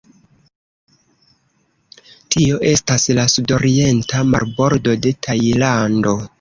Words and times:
Tio 2.37 2.59
estas 2.71 3.07
la 3.21 3.29
sudorienta 3.35 4.27
marbordo 4.33 4.99
de 5.07 5.17
Tajlando. 5.29 6.21